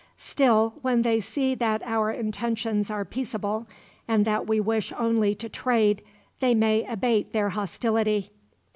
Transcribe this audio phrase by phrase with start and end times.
[0.17, 3.67] Still, when they see that our intentions are peaceable,
[4.07, 6.01] and that we wish only to trade,
[6.39, 8.31] they may abate their hostility."